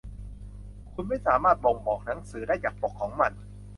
[0.91, 3.31] คุณไม่สามารถบ่งบอกหนังสือได้จากปกของมัน